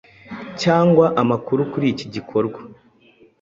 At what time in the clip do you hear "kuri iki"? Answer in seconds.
1.71-2.05